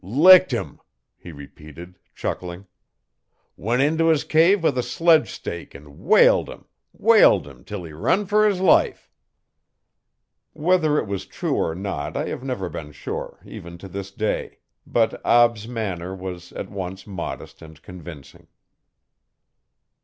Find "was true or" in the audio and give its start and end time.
11.05-11.75